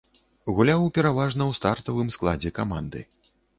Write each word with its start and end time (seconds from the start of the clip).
Гуляў 0.59 0.85
пераважна 0.95 1.43
ў 1.47 1.51
стартавым 1.59 2.11
складзе 2.19 2.55
каманды. 2.59 3.07